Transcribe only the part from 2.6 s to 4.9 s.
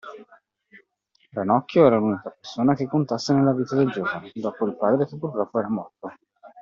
che contasse nella vita del giovane, dopo il